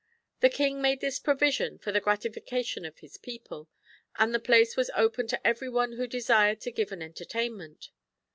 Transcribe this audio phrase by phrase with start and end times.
[0.39, 3.69] The King made this provision for the gratification of his people,
[4.15, 7.91] and the place was open to every one who desired to give an entertainment.